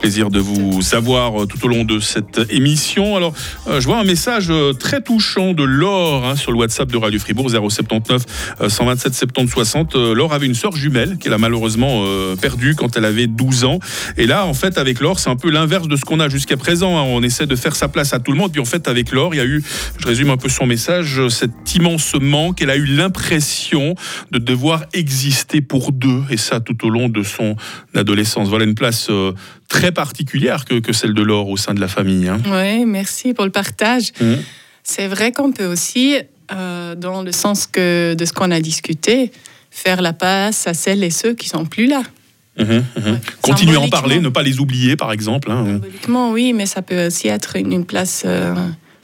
Plaisir 0.00 0.30
de 0.30 0.38
vous 0.38 0.80
savoir 0.80 1.42
euh, 1.42 1.46
tout 1.46 1.58
au 1.64 1.68
long 1.68 1.82
de 1.82 1.98
cette 1.98 2.40
émission. 2.50 3.16
Alors, 3.16 3.34
euh, 3.66 3.80
je 3.80 3.86
vois 3.86 3.98
un 3.98 4.04
message 4.04 4.46
euh, 4.48 4.72
très 4.72 5.00
touchant 5.02 5.54
de 5.54 5.64
Laure 5.64 6.24
hein, 6.24 6.36
sur 6.36 6.52
le 6.52 6.58
WhatsApp 6.58 6.88
de 6.90 6.96
Radio 6.96 7.18
Fribourg 7.18 7.50
079 7.50 8.22
euh, 8.60 8.68
127 8.68 9.12
70 9.14 9.50
60. 9.50 9.96
Euh, 9.96 10.14
Laure 10.14 10.32
avait 10.32 10.46
une 10.46 10.54
sœur 10.54 10.76
jumelle 10.76 11.18
qu'elle 11.18 11.32
a 11.32 11.38
malheureusement 11.38 12.04
perdue 12.40 12.76
quand 12.76 12.96
elle 12.96 13.04
avait 13.04 13.26
12 13.26 13.64
ans. 13.64 13.80
Et 14.16 14.26
là, 14.26 14.46
en 14.46 14.54
fait, 14.54 14.78
avec 14.78 15.00
Laure, 15.00 15.18
c'est 15.18 15.30
un 15.30 15.36
peu 15.36 15.50
l'inverse 15.50 15.88
de 15.88 15.96
ce 15.96 16.04
qu'on 16.04 16.20
a 16.20 16.28
jusqu'à 16.28 16.56
présent. 16.56 16.96
hein. 16.96 17.02
On 17.02 17.22
essaie 17.24 17.46
de 17.46 17.56
faire 17.56 17.74
sa 17.74 17.88
place 17.88 18.14
à 18.14 18.20
tout 18.20 18.30
le 18.30 18.38
monde. 18.38 18.52
Puis 18.52 18.60
en 18.60 18.64
fait, 18.66 18.86
avec 18.86 19.10
Laure, 19.10 19.34
il 19.34 19.38
y 19.38 19.40
a 19.40 19.46
eu, 19.46 19.64
je 19.98 20.06
résume 20.06 20.30
un 20.30 20.36
peu 20.36 20.48
son 20.48 20.66
message, 20.66 21.26
cet 21.28 21.74
immense 21.74 22.14
manque. 22.20 22.62
Elle 22.62 22.70
a 22.70 22.76
eu 22.76 22.86
l'impression 22.86 23.96
de 24.30 24.38
devoir 24.38 24.84
exister 24.92 25.60
pour 25.60 25.90
deux. 25.90 26.22
Et 26.30 26.36
ça, 26.36 26.60
tout 26.60 26.86
au 26.86 26.90
long 26.90 27.08
de 27.08 27.24
son 27.24 27.56
adolescence. 27.96 28.48
Voilà 28.48 28.64
une 28.64 28.76
place 28.76 29.10
très 29.68 29.92
particulière 29.92 30.64
que, 30.64 30.78
que 30.80 30.92
celle 30.92 31.14
de 31.14 31.22
Laure 31.22 31.48
au 31.48 31.56
sein 31.56 31.74
de 31.74 31.80
la 31.80 31.88
famille. 31.88 32.28
hein. 32.28 32.38
Oui, 32.46 32.84
merci 32.86 33.34
pour 33.34 33.44
le 33.44 33.50
partage. 33.50 34.12
Mhm. 34.20 34.38
C'est 34.82 35.06
vrai 35.08 35.32
qu'on 35.32 35.52
peut 35.52 35.66
aussi, 35.66 36.16
euh, 36.52 36.94
dans 36.94 37.22
le 37.22 37.32
sens 37.32 37.66
que 37.66 38.14
de 38.14 38.24
ce 38.24 38.32
qu'on 38.32 38.50
a 38.50 38.60
discuté, 38.60 39.30
faire 39.70 40.00
la 40.00 40.14
passe 40.14 40.66
à 40.66 40.72
celles 40.74 41.04
et 41.04 41.10
ceux 41.10 41.34
qui 41.34 41.48
sont 41.48 41.66
plus 41.66 41.86
là. 41.86 42.02
Mhm. 42.58 42.68
Ouais. 42.96 43.12
Continuer 43.42 43.76
à 43.76 43.80
en 43.80 43.88
parler, 43.88 44.18
ne 44.18 44.30
pas 44.30 44.42
les 44.42 44.58
oublier, 44.58 44.96
par 44.96 45.12
exemple. 45.12 45.50
hein. 45.50 45.64
Symboliquement, 45.66 46.32
oui, 46.32 46.52
mais 46.54 46.66
ça 46.66 46.82
peut 46.82 47.06
aussi 47.06 47.28
être 47.28 47.56
une, 47.56 47.72
une 47.72 47.84
place 47.84 48.22
euh, 48.26 48.54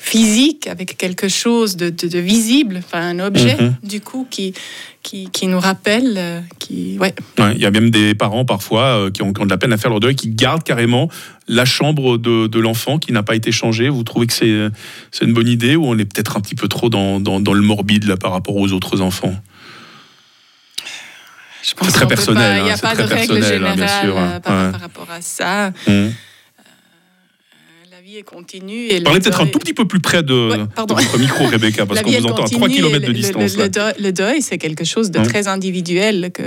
physique 0.07 0.67
avec 0.67 0.99
quelque 0.99 1.29
chose 1.29 1.77
de, 1.77 1.89
de- 1.89 2.09
de 2.09 2.19
visible, 2.19 2.77
enfin 2.85 3.01
un 3.01 3.19
objet, 3.21 3.57
Mhm. 3.59 3.75
du 3.83 4.01
coup, 4.03 4.27
qui, 4.31 4.53
qui, 5.03 5.31
qui 5.31 5.47
nous 5.47 5.59
rappelle, 5.59 6.15
euh, 6.19 6.41
qui, 6.59 6.99
ouais, 6.99 7.15
Ouais, 7.39 7.53
Il 7.57 7.61
y 7.63 7.65
a 7.67 7.71
même 7.71 7.89
des 7.91 8.15
parents 8.15 8.45
parfois 8.45 8.83
euh, 8.85 9.11
qui, 9.11 9.23
ont, 9.23 9.33
qui 9.33 9.41
ont 9.41 9.47
de 9.47 9.51
la 9.51 9.57
peine 9.57 9.73
à 9.73 9.79
faire 9.79 9.91
leur 9.91 10.01
deuil, 10.01 10.15
qui 10.15 10.29
gardent 10.29 10.63
carrément 10.63 11.09
la 11.49 11.65
chambre 11.65 12.19
de, 12.19 12.47
de 12.49 12.59
l'enfant 12.61 12.99
qui 12.99 13.13
n'a 13.13 13.23
pas 13.23 13.35
été 13.35 13.51
changée. 13.51 13.89
Vous 13.89 14.03
trouvez 14.05 14.27
que 14.27 14.35
c'est 14.35 15.25
une 15.25 15.33
bonne 15.33 15.49
idée 15.49 15.75
ou 15.75 15.87
on 15.87 15.97
est 15.99 16.05
peut-être 16.05 16.37
un 16.37 16.41
petit 16.41 16.55
peu 16.55 16.69
trop 16.69 16.91
dans, 16.91 17.19
dans, 17.19 17.41
dans 17.41 17.55
le 17.55 17.63
morbide 17.63 18.05
là, 18.05 18.19
par 18.19 18.33
rapport 18.33 18.57
aux 18.57 18.73
autres 18.73 19.01
enfants? 19.01 19.35
Je 21.67 21.73
pense 21.73 21.93
très 21.95 22.07
personnel, 22.07 22.43
pas- 22.43 22.59
Il 22.59 22.65
n'y 22.65 22.71
hein, 22.71 22.75
a 22.75 22.79
pas 22.79 22.95
de 22.95 23.03
règle 23.03 23.39
hein, 23.39 23.49
générale 23.49 23.77
bien 23.77 23.89
sûr, 23.89 24.19
hein. 24.19 24.33
euh, 24.35 24.41
par, 24.41 24.53
Ouais. 24.67 24.71
par 24.73 24.81
rapport 24.83 25.09
à 25.11 25.23
ça. 25.23 25.73
Hum. 25.89 26.13
Vie 28.15 28.21
est 28.21 28.23
continue. 28.23 28.87
Et 28.91 29.01
Parlez 29.01 29.19
peut-être 29.19 29.41
un 29.41 29.47
tout 29.47 29.59
petit 29.59 29.75
peu 29.75 29.87
plus 29.89 29.99
près 29.99 30.23
de, 30.23 30.49
Ouais, 30.51 30.59
de 30.59 30.65
pardon. 30.67 30.95
votre 30.95 31.19
micro, 31.19 31.47
Rebecca, 31.51 31.85
parce 31.85 32.01
qu'on 32.03 32.13
vous 32.13 32.27
entend 32.27 32.45
à 32.45 32.49
3 32.49 32.61
continue, 32.69 32.77
km 32.89 33.07
de 33.09 33.13
distance. 33.13 33.57
Le, 33.57 33.69
deuil, 33.69 33.93
le 33.99 34.13
deuil, 34.13 34.41
c'est 34.41 34.57
quelque 34.59 34.85
chose 34.85 35.11
de 35.11 35.19
très 35.25 35.49
individuel 35.49 36.31
que, 36.33 36.43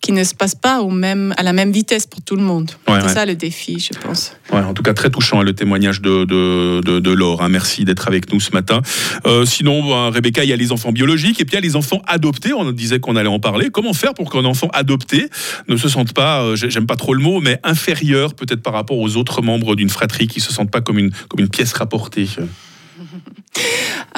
qui 0.00 0.12
ne 0.12 0.22
se 0.22 0.34
passe 0.34 0.54
pas 0.54 0.80
au 0.80 0.90
même, 0.90 1.34
à 1.36 1.42
la 1.42 1.52
même 1.52 1.72
vitesse 1.72 2.06
pour 2.06 2.20
tout 2.22 2.36
le 2.36 2.42
monde. 2.42 2.70
Ouais, 2.88 2.98
c'est 3.02 3.08
ça 3.14 3.26
le 3.26 3.34
défi, 3.34 3.80
je 3.80 3.98
pense. 3.98 4.32
En 4.52 4.74
tout 4.74 4.82
cas, 4.82 4.94
très 4.94 5.10
touchant 5.10 5.40
hein, 5.40 5.44
le 5.44 5.54
témoignage 5.54 6.00
de, 6.02 6.24
de, 6.24 6.80
de, 6.84 7.00
de 7.00 7.10
Laure. 7.10 7.42
hein. 7.42 7.48
Merci 7.48 7.84
d'être 7.84 8.06
avec 8.06 8.32
nous 8.32 8.38
ce 8.40 8.52
matin. 8.52 8.80
Euh, 9.26 9.44
sinon, 9.44 9.82
ben, 9.88 10.10
Rebecca, 10.10 10.44
il 10.44 10.50
y 10.50 10.52
a 10.52 10.56
les 10.56 10.70
enfants 10.72 10.92
biologiques 10.92 11.40
et 11.40 11.44
puis 11.44 11.52
il 11.54 11.56
y 11.56 11.58
a 11.58 11.60
les 11.62 11.74
enfants 11.76 12.02
adoptés. 12.06 12.52
On 12.52 12.70
disait 12.70 13.00
qu'on 13.00 13.16
allait 13.16 13.28
en 13.28 13.40
parler. 13.40 13.70
Comment 13.70 13.92
faire 13.94 14.14
pour 14.14 14.30
qu'un 14.30 14.44
enfant 14.44 14.68
adopté 14.72 15.28
ne 15.68 15.76
se 15.76 15.88
sente 15.88 16.12
pas, 16.12 16.42
euh, 16.42 16.54
j'ai- 16.56 16.70
j'aime 16.70 16.86
pas 16.86 16.96
trop 16.96 17.14
le 17.14 17.20
mot, 17.22 17.40
mais 17.40 17.58
inférieur 17.64 18.34
peut-être 18.34 18.62
par 18.62 18.74
rapport 18.74 18.98
aux 18.98 19.16
autres 19.16 19.40
membres 19.42 19.74
d'une 19.74 19.88
fratrie 19.90 20.26
qui 20.28 20.40
se 20.40 20.52
sentent 20.52 20.70
pas 20.70 20.80
comme 20.80 20.91
une, 20.98 21.10
comme 21.28 21.40
une 21.40 21.48
pièce 21.48 21.72
rapportée 21.72 22.28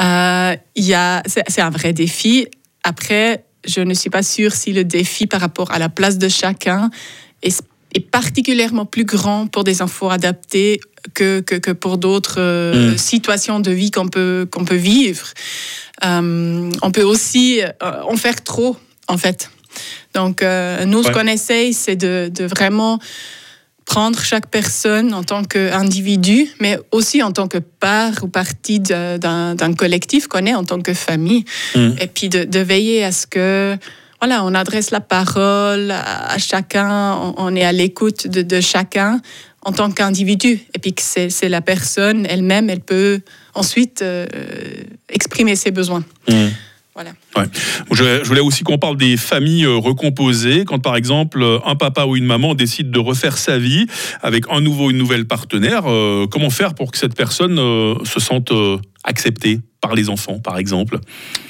Euh, 0.01 0.57
c'est, 1.27 1.61
un 1.61 1.71
vrai 1.71 1.93
défi. 1.93 2.47
Après, 2.83 3.45
je 3.67 3.81
ne 3.81 3.95
suis 3.95 4.11
pas 4.11 4.23
sûre 4.23 4.53
si 4.53 4.73
le 4.73 4.85
défi 4.85 5.27
par 5.27 5.41
rapport 5.41 5.71
à 5.71 5.79
la 5.79 5.89
place 5.89 6.19
de 6.19 6.29
chacun 6.29 6.91
est, 7.43 7.63
est 7.95 8.01
particulièrement 8.01 8.87
plus 8.87 9.05
grand 9.05 9.47
pour 9.47 9.65
des 9.65 9.83
enfants 9.83 10.11
adaptés 10.11 10.81
que, 11.13 11.41
que, 11.41 11.57
que 11.57 11.71
pour 11.71 11.99
d'autres 11.99 12.41
euh, 12.41 12.93
Mm. 12.93 12.99
situations 12.99 13.61
de 13.61 13.71
vie 13.71 13.91
qu'on 13.91 14.09
peut, 14.09 14.49
qu'on 14.51 14.65
peut 14.65 14.75
vivre. 14.75 15.27
Euh, 16.05 16.71
on 16.83 16.91
peut 16.91 17.03
aussi 17.03 17.61
euh, 17.63 17.71
en 18.09 18.17
faire 18.17 18.43
trop, 18.43 18.77
en 19.09 19.19
fait. 19.19 19.51
Donc, 20.15 20.43
nous, 20.43 21.03
ce 21.03 21.11
qu'on 21.11 21.27
essaye, 21.27 21.75
c'est 21.75 21.97
de, 21.97 22.31
de 22.33 22.45
vraiment 22.45 23.01
prendre 23.85 24.19
chaque 24.19 24.49
personne 24.49 25.13
en 25.15 25.23
tant 25.23 25.45
qu'individu, 25.45 26.49
mais 26.61 26.79
aussi 26.91 27.23
en 27.23 27.33
tant 27.33 27.49
que 27.49 27.59
part 27.59 28.13
ou 28.23 28.29
partie 28.29 28.81
d'un 28.81 29.75
collectif 29.77 30.27
qu'on 30.27 30.47
est 30.47 30.55
en 30.55 30.65
tant 30.65 30.81
que 30.81 30.95
famille. 30.95 31.45
Mm. 31.75 31.91
Et 32.01 32.07
puis 32.07 32.29
de, 32.29 32.45
de 32.45 32.61
veiller 32.61 33.05
à 33.05 33.13
ce 33.13 33.27
que, 33.27 33.77
voilà, 34.21 34.45
on 34.45 34.55
adresse 34.55 34.91
la 34.91 35.01
parole 35.01 35.91
à, 35.91 36.33
à 36.33 36.39
chacun, 36.39 37.15
on, 37.15 37.35
on 37.37 37.57
est 37.57 37.65
à 37.65 37.73
l'écoute 37.73 38.27
de, 38.27 38.43
de 38.43 38.61
chacun 38.61 39.21
en 39.65 39.73
tant 39.73 39.91
qu'individu. 39.91 40.61
Et 40.75 40.79
puis 40.79 40.93
que 40.93 41.03
c'est 41.03 41.31
c'est 41.31 41.49
la 41.49 41.61
personne 41.61 42.27
elle-même, 42.27 42.71
elle 42.71 42.81
peut 42.81 43.21
ensuite 43.55 44.03
euh, 44.03 44.27
exprimer 45.09 45.57
ses 45.57 45.71
besoins. 45.71 46.05
Mm. 46.29 46.49
Voilà. 46.95 47.11
Ouais. 47.37 47.45
Je, 47.91 48.21
je 48.23 48.29
voulais 48.29 48.41
aussi 48.41 48.63
qu'on 48.63 48.79
parle 48.79 48.97
des 48.97 49.17
familles 49.17 49.65
euh, 49.65 49.77
recomposées. 49.77 50.65
Quand 50.65 50.79
par 50.79 50.95
exemple 50.95 51.43
euh, 51.43 51.59
un 51.67 51.75
papa 51.75 52.05
ou 52.05 52.15
une 52.15 52.25
maman 52.25 52.55
décide 52.55 52.93
de 52.93 53.01
refaire 53.01 53.37
sa 53.37 53.59
vie 53.59 53.87
avec 54.23 54.45
un 54.49 54.61
nouveau, 54.61 54.91
une 54.91 54.99
nouvelle 54.99 55.27
partenaire, 55.27 55.83
euh, 55.87 56.29
comment 56.31 56.51
faire 56.51 56.75
pour 56.75 56.93
que 56.93 56.99
cette 56.99 57.17
personne 57.17 57.59
euh, 57.59 57.97
se 58.05 58.21
sente 58.21 58.53
euh, 58.53 58.79
acceptée 59.03 59.59
par 59.81 59.95
les 59.97 60.09
enfants, 60.09 60.39
par 60.39 60.57
exemple? 60.57 61.01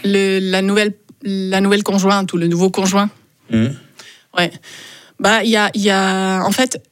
Le- 0.03 0.39
la, 0.41 0.63
nouvelle, 0.63 0.95
la 1.23 1.61
nouvelle 1.61 1.83
conjointe 1.83 2.33
ou 2.33 2.39
le 2.39 2.47
nouveau 2.47 2.71
conjoint. 2.71 3.11
Mmh. 3.51 3.67
Ouais. 4.39 4.51
Bah, 5.21 5.45
il 5.45 5.51
y 5.51 5.57
a, 5.57 5.71
il 5.75 5.83
y 5.83 5.91
a, 5.91 6.43
en 6.43 6.53
fait, 6.53 6.83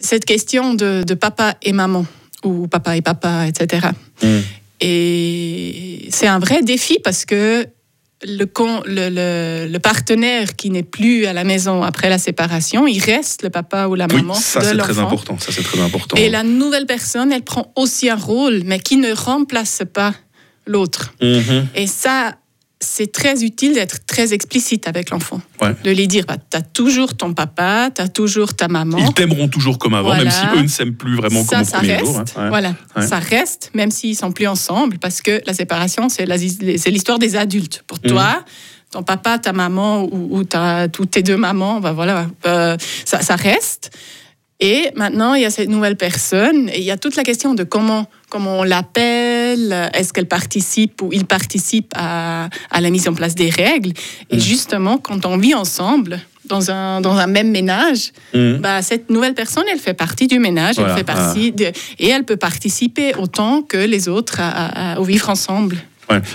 cette 0.00 0.24
question 0.24 0.74
de, 0.74 1.02
de 1.06 1.14
papa 1.14 1.56
et 1.62 1.72
maman, 1.72 2.06
ou 2.42 2.68
papa 2.68 2.96
et 2.96 3.02
papa, 3.02 3.46
etc. 3.46 3.88
Mmh. 4.22 4.38
Et 4.80 6.08
c'est 6.10 6.26
un 6.26 6.38
vrai 6.38 6.62
défi 6.62 6.98
parce 7.02 7.24
que 7.24 7.66
le, 8.26 8.44
con- 8.46 8.82
le, 8.84 9.08
le- 9.10 9.70
le 9.70 9.78
partenaire 9.78 10.56
qui 10.56 10.70
n'est 10.70 10.82
plus 10.82 11.26
à 11.26 11.32
la 11.32 11.44
maison 11.44 11.82
après 11.82 12.08
la 12.08 12.18
séparation, 12.18 12.86
il 12.86 12.98
reste 13.00 13.42
le 13.42 13.50
papa 13.50 13.86
ou 13.86 13.94
la 13.94 14.06
Oui, 14.10 14.16
maman 14.16 14.34
ça 14.34 14.60
c'est 14.60 14.76
très 14.76 14.98
important. 14.98 15.38
Ça 15.38 15.52
c'est 15.52 15.62
très 15.62 15.80
important. 15.80 16.16
Et 16.16 16.28
la 16.28 16.42
nouvelle 16.42 16.86
personne, 16.86 17.30
elle 17.32 17.42
prend 17.44 17.72
aussi 17.76 18.10
un 18.10 18.16
rôle, 18.16 18.62
mais 18.64 18.80
qui 18.80 18.96
ne 18.96 19.12
remplace 19.12 19.82
pas 19.92 20.14
l'autre. 20.66 21.14
Mhm. 21.22 21.68
Et 21.76 21.86
ça, 21.86 22.36
c'est 22.80 23.10
très 23.10 23.42
utile 23.42 23.74
d'être 23.74 24.06
très 24.06 24.32
explicite 24.32 24.86
avec 24.86 25.10
l'enfant. 25.10 25.40
Ouais. 25.60 25.74
De 25.82 25.90
lui 25.90 26.06
dire, 26.06 26.24
bah, 26.26 26.36
tu 26.50 26.56
as 26.56 26.62
toujours 26.62 27.16
ton 27.16 27.34
papa, 27.34 27.90
tu 27.94 28.00
as 28.00 28.08
toujours 28.08 28.54
ta 28.54 28.68
maman. 28.68 28.98
Ils 28.98 29.12
t'aimeront 29.14 29.48
toujours 29.48 29.78
comme 29.78 29.94
avant, 29.94 30.08
Voilà. 30.14 30.24
même 30.24 30.32
si 30.32 30.46
eux 30.56 30.62
ne 30.62 30.68
s'aiment 30.68 30.94
plus 30.94 31.16
vraiment 31.16 31.42
ça, 31.44 31.56
comme 31.56 31.62
au 31.62 31.64
ça 31.64 31.78
premier 31.78 31.92
reste. 31.96 32.04
jour. 32.06 32.18
hein. 32.18 32.24
Ouais. 32.36 32.48
Voilà, 32.48 32.74
Ouais. 32.96 33.06
ça 33.06 33.18
reste, 33.18 33.70
même 33.74 33.90
s'ils 33.90 34.16
sont 34.16 34.30
plus 34.32 34.46
ensemble, 34.46 34.98
parce 34.98 35.22
que 35.22 35.40
la 35.46 35.54
séparation, 35.54 36.08
c'est 36.08 36.24
l'histoire 36.90 37.18
des 37.18 37.34
adultes. 37.36 37.82
Pour 37.86 37.98
toi, 37.98 38.44
ton 38.92 39.02
papa, 39.02 39.38
ta 39.38 39.52
maman 39.52 40.04
ou, 40.04 40.38
ou 40.38 40.44
ta, 40.44 40.86
ou 40.98 41.04
tes 41.04 41.22
deux 41.22 41.36
mamans, 41.36 41.80
bah 41.80 41.92
voilà, 41.92 42.26
ça, 43.04 43.20
ça 43.22 43.34
reste. 43.36 43.90
Et 44.60 44.90
maintenant, 44.96 45.34
il 45.34 45.42
y 45.42 45.44
a 45.44 45.50
cette 45.50 45.68
nouvelle 45.68 45.96
personne, 45.96 46.68
et 46.70 46.78
il 46.78 46.84
y 46.84 46.90
a 46.90 46.96
toute 46.96 47.14
la 47.14 47.22
question 47.22 47.54
de 47.54 47.62
comment, 47.64 48.08
comment 48.28 48.58
on 48.58 48.62
l'appelle, 48.64 49.17
est-ce 49.56 50.12
qu'elle 50.12 50.26
participe 50.26 51.00
ou 51.02 51.10
il 51.12 51.24
participe 51.24 51.92
à, 51.96 52.48
à 52.70 52.80
la 52.80 52.90
mise 52.90 53.08
en 53.08 53.14
place 53.14 53.34
des 53.34 53.50
règles? 53.50 53.92
Et 54.30 54.36
Mhm. 54.36 54.40
justement, 54.40 54.98
quand 54.98 55.24
on 55.26 55.36
vit 55.38 55.54
ensemble, 55.54 56.20
dans 56.46 56.70
un, 56.70 57.00
dans 57.02 57.16
un 57.16 57.26
même 57.26 57.50
ménage, 57.50 58.12
Mhm. 58.34 58.58
bah, 58.58 58.80
cette 58.82 59.10
nouvelle 59.10 59.34
personne, 59.34 59.64
elle 59.70 59.78
fait 59.78 59.94
partie 59.94 60.26
du 60.26 60.38
ménage, 60.38 60.76
Voilà, 60.76 60.92
elle 60.92 60.98
fait 60.98 61.04
partie 61.04 61.52
de- 61.52 61.72
et 61.98 62.08
elle 62.08 62.24
peut 62.24 62.36
participer 62.38 63.14
autant 63.16 63.62
que 63.62 63.76
les 63.76 64.08
autres 64.08 64.40
à, 64.40 64.48
à- 64.48 64.92
à- 64.94 64.98
au 65.00 65.04
vivre 65.04 65.28
ensemble. 65.28 65.76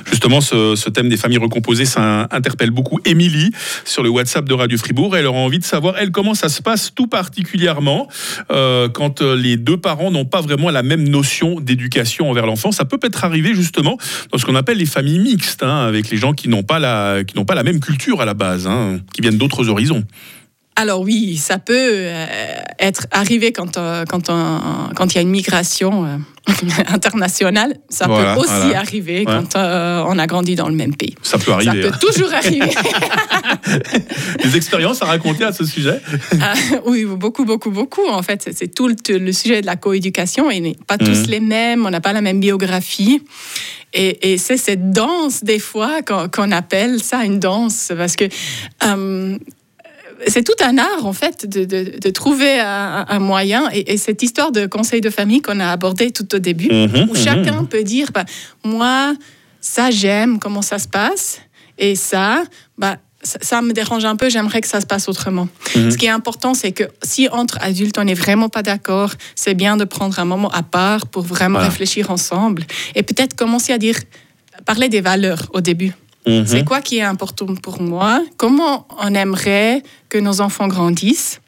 Justement, 0.05 0.41
ce, 0.41 0.89
thème 0.89 1.09
des 1.09 1.17
familles 1.17 1.39
recomposées, 1.39 1.85
ça 1.85 2.27
interpelle 2.31 2.71
beaucoup 2.71 2.99
Émilie 3.05 3.51
sur 3.85 4.03
le 4.03 4.09
WhatsApp 4.09 4.45
de 4.45 4.53
Radio 4.53 4.77
Fribourg. 4.77 5.15
Elle 5.17 5.25
aura 5.25 5.39
envie 5.39 5.59
de 5.59 5.63
savoir, 5.63 5.95
elle, 5.97 6.11
comment 6.11 6.33
ça 6.33 6.49
se 6.49 6.61
passe 6.61 6.93
tout 6.93 7.07
particulièrement 7.07 8.07
euh, 8.51 8.89
quand 8.89 9.21
euh, 9.21 9.35
les 9.35 9.57
deux 9.57 9.77
parents 9.77 10.11
n'ont 10.11 10.25
pas 10.25 10.41
vraiment 10.41 10.69
la 10.69 10.83
même 10.83 11.07
notion 11.07 11.59
d'éducation 11.59 12.29
envers 12.29 12.45
l'enfant. 12.45 12.71
Ça 12.71 12.85
peut 12.85 12.99
être 13.01 13.23
arrivé 13.23 13.53
justement 13.55 13.97
dans 14.31 14.37
ce 14.37 14.45
qu'on 14.45 14.55
appelle 14.55 14.77
les 14.77 14.85
familles 14.85 15.19
mixtes, 15.19 15.63
hein, 15.63 15.85
avec 15.85 16.09
les 16.09 16.17
gens 16.17 16.33
qui 16.33 16.49
n'ont 16.49 16.63
pas 16.63 16.79
la 16.79 17.23
pas 17.47 17.55
la 17.55 17.63
même 17.63 17.79
culture 17.79 18.21
à 18.21 18.25
la 18.25 18.33
base, 18.33 18.67
hein, 18.67 18.99
qui 19.13 19.21
viennent 19.21 19.37
d'autres 19.37 19.69
horizons. 19.69 20.03
Alors 20.75 21.01
oui, 21.01 21.37
ça 21.37 21.59
peut 21.59 21.73
euh, 21.77 22.25
être 22.79 23.05
arrivé 23.11 23.51
quand 23.51 23.77
euh, 23.77 24.05
quand 24.05 24.29
on- 24.29 24.89
quand 24.95 25.13
il 25.13 25.15
y 25.15 25.17
a 25.19 25.21
une 25.21 25.29
migration 25.29 26.05
euh, 26.05 26.17
internationale. 26.87 27.77
Ça 27.89 28.07
Voilà, 28.07 28.33
peut 28.33 28.41
aussi 28.41 28.49
voilà. 28.53 28.79
arriver 28.79 29.23
quand 29.25 29.55
on 29.55 30.17
a 30.19 30.25
grandi 30.27 30.55
dans 30.55 30.67
le 30.67 30.75
même 30.75 30.95
pays. 30.95 31.15
Ça 31.21 31.37
peut 31.37 31.45
Ça 31.51 31.53
arriver. 31.53 31.81
peut 31.81 31.91
hein. 31.93 31.97
toujours 32.01 32.33
arriver. 32.33 32.69
Des 34.43 34.55
expériences 34.57 35.01
à 35.01 35.05
raconter 35.05 35.43
à 35.43 35.53
ce 35.53 35.63
sujet 35.65 36.01
Ah, 36.41 36.53
oui, 36.85 37.05
beaucoup, 37.05 37.45
beaucoup, 37.45 37.71
beaucoup. 37.71 38.07
En 38.09 38.23
fait, 38.23 38.49
c'est- 38.55 38.73
tout 38.73 38.87
le, 38.87 38.95
le 39.19 39.31
sujet 39.31 39.61
de 39.61 39.65
la 39.67 39.75
coéducation. 39.75 40.49
Et 40.49 40.59
n'est 40.59 40.77
pas 40.87 40.97
tous 40.97 41.19
Mhm. 41.23 41.27
les 41.29 41.39
mêmes, 41.39 41.85
on 41.85 41.89
n'a 41.91 42.01
pas 42.01 42.13
la 42.13 42.21
même 42.21 42.39
biographie. 42.39 43.21
Et, 43.93 44.33
et 44.33 44.37
c'est 44.39 44.57
cette 44.57 44.89
danse, 44.91 45.43
des 45.43 45.59
fois, 45.59 46.01
qu'on 46.01 46.51
appelle 46.51 47.01
ça 47.03 47.23
une 47.23 47.39
danse. 47.39 47.91
Parce 47.95 48.15
que 48.15 48.25
c'est 50.27 50.43
tout 50.43 50.63
un 50.63 50.77
art, 50.77 51.05
en 51.05 51.13
fait, 51.13 51.45
de, 51.45 51.65
de- 51.65 51.97
de 51.99 52.09
trouver 52.09 52.59
un, 52.59 53.05
un 53.07 53.19
moyen. 53.19 53.69
Et, 53.73 53.93
et 53.93 53.97
cette 53.97 54.21
histoire 54.23 54.51
de 54.51 54.65
conseil 54.65 55.01
de 55.01 55.09
famille 55.09 55.41
qu'on 55.41 55.59
a 55.59 55.69
abordé 55.71 56.11
tout 56.11 56.33
au 56.35 56.39
début, 56.39 56.69
Mhm, 56.71 57.07
où 57.09 57.13
mhm. 57.13 57.15
chacun 57.15 57.63
peut 57.65 57.83
dire 57.83 58.09
bah, 58.13 58.25
Moi, 58.63 59.15
ça, 59.61 59.91
j'aime 59.91 60.39
comment 60.39 60.61
ça 60.61 60.79
se 60.79 60.87
passe. 60.87 61.39
Et 61.77 61.95
ça, 61.95 62.43
bah, 62.77 62.97
ça, 63.21 63.39
ça 63.41 63.61
me 63.61 63.71
dérange 63.73 64.03
un 64.05 64.15
peu, 64.15 64.29
j'aimerais 64.29 64.61
que 64.61 64.67
ça 64.67 64.81
se 64.81 64.85
passe 64.85 65.07
autrement. 65.09 65.47
Mhm. 65.75 65.91
Ce 65.91 65.97
qui 65.97 66.05
est 66.05 66.09
important, 66.09 66.53
c'est 66.53 66.71
que 66.73 66.83
si 67.03 67.27
entre 67.29 67.57
adultes, 67.61 67.97
on 67.97 68.03
n'est 68.03 68.13
vraiment 68.13 68.49
pas 68.49 68.63
d'accord, 68.63 69.11
c'est 69.35 69.53
bien 69.55 69.77
de 69.77 69.85
prendre 69.85 70.19
un 70.19 70.25
moment 70.25 70.49
à 70.49 70.61
part 70.63 71.07
pour 71.07 71.23
vraiment 71.23 71.55
Voilà. 71.59 71.69
réfléchir 71.69 72.11
ensemble. 72.11 72.63
Et 72.95 73.03
peut-être 73.03 73.35
commencer 73.35 73.71
à 73.73 73.77
dire, 73.77 73.97
parler 74.65 74.89
des 74.89 75.01
valeurs 75.01 75.49
au 75.53 75.61
début. 75.61 75.93
Mhm. 76.27 76.45
C'est 76.45 76.63
quoi 76.63 76.81
qui 76.81 76.97
est 76.97 77.03
important 77.03 77.53
pour 77.55 77.81
moi? 77.81 78.23
Comment 78.37 78.87
on 78.99 79.13
aimerait 79.13 79.83
que 80.09 80.17
nos 80.17 80.41
enfants 80.41 80.67
grandissent? 80.67 81.39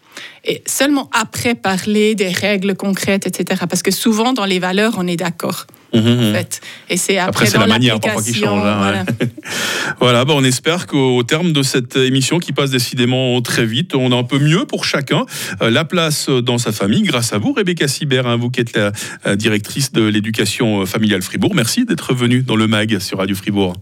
Et 0.45 0.61
seulement 0.65 1.09
après 1.11 1.55
parler 1.55 2.15
des 2.15 2.29
règles 2.29 2.75
concrètes, 2.75 3.27
etc. 3.27 3.63
Parce 3.69 3.83
que 3.83 3.91
souvent, 3.91 4.31
dans 4.33 4.45
les 4.45 4.59
valeurs, 4.59 4.93
on 4.97 5.07
est 5.07 5.17
d'accord. 5.17 5.65
En 5.93 6.33
fait. 6.33 6.59
Et 6.89 6.97
c'est 6.97 7.17
après, 7.17 7.49
dans 7.51 7.61
la 7.61 7.67
manière 7.67 7.99
parfois 8.01 8.21
qui 8.21 8.33
change. 8.33 8.65
hein, 8.65 8.77
voilà. 8.77 9.03
ouais. 9.03 9.29
voilà, 9.99 10.25
bah, 10.25 10.33
on 10.35 10.43
espère 10.43 10.87
qu'au 10.87 11.23
terme 11.23 11.53
de 11.53 11.63
cette 11.63 11.95
émission 11.95 12.39
qui 12.39 12.51
passe 12.51 12.71
décidément 12.71 13.41
très 13.41 13.65
vite, 13.65 13.95
on 13.95 14.11
a 14.11 14.15
un 14.15 14.23
peu 14.23 14.39
mieux 14.39 14.65
pour 14.65 14.83
chacun 14.83 15.25
euh, 15.61 15.69
la 15.69 15.85
place 15.85 16.29
dans 16.29 16.57
sa 16.57 16.73
famille 16.73 17.03
grâce 17.03 17.31
à 17.31 17.37
vous, 17.37 17.53
Rebecca 17.53 17.87
Sibert, 17.87 18.27
hein, 18.27 18.35
vous 18.35 18.49
qui 18.49 18.59
êtes 18.59 18.75
la 18.75 18.91
euh, 19.25 19.35
directrice 19.37 19.93
de 19.93 20.03
l'éducation 20.03 20.81
euh, 20.81 20.85
familiale 20.85 21.21
Fribourg. 21.21 21.55
Merci 21.55 21.85
d'être 21.85 22.13
venue 22.13 22.41
dans 22.41 22.57
le 22.57 22.67
MAG 22.67 22.99
sur 22.99 23.19
Radio 23.19 23.35
Fribourg. 23.35 23.73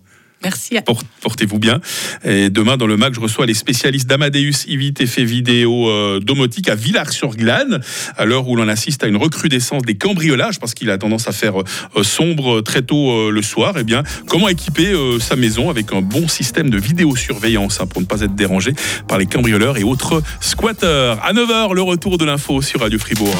Merci. 0.43 0.77
Portez-vous 1.21 1.59
bien. 1.59 1.79
Et 2.23 2.49
demain, 2.49 2.77
dans 2.77 2.87
le 2.87 2.97
MAG, 2.97 3.13
je 3.13 3.19
reçois 3.19 3.45
les 3.45 3.53
spécialistes 3.53 4.07
d'Amadeus 4.07 4.67
Ivit 4.67 4.93
Effet 4.99 5.23
Vidéo 5.23 5.89
euh, 5.89 6.19
Domotique 6.19 6.69
à 6.69 6.75
Villars-sur-Glane, 6.75 7.81
à 8.17 8.25
l'heure 8.25 8.47
où 8.47 8.55
l'on 8.55 8.67
assiste 8.67 9.03
à 9.03 9.07
une 9.07 9.17
recrudescence 9.17 9.83
des 9.83 9.95
cambriolages, 9.95 10.59
parce 10.59 10.73
qu'il 10.73 10.89
a 10.89 10.97
tendance 10.97 11.27
à 11.27 11.31
faire 11.31 11.59
euh, 11.59 12.03
sombre 12.03 12.61
très 12.61 12.81
tôt 12.81 13.11
euh, 13.11 13.31
le 13.31 13.41
soir. 13.41 13.75
Eh 13.77 13.83
bien, 13.83 14.03
comment 14.27 14.49
équiper 14.49 14.87
euh, 14.87 15.19
sa 15.19 15.35
maison 15.35 15.69
avec 15.69 15.93
un 15.93 16.01
bon 16.01 16.27
système 16.27 16.69
de 16.69 16.77
vidéosurveillance 16.77 17.79
hein, 17.79 17.87
pour 17.87 18.01
ne 18.01 18.05
pas 18.05 18.21
être 18.21 18.35
dérangé 18.35 18.73
par 19.07 19.17
les 19.17 19.25
cambrioleurs 19.25 19.77
et 19.77 19.83
autres 19.83 20.21
squatteurs 20.41 21.23
À 21.23 21.33
9h, 21.33 21.73
le 21.73 21.81
retour 21.81 22.17
de 22.17 22.25
l'info 22.25 22.61
sur 22.61 22.81
Radio 22.81 22.99
Fribourg. 22.99 23.35